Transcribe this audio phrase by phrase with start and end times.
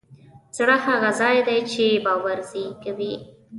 [0.57, 3.13] زړه هغه ځای دی چې باور زېږوي.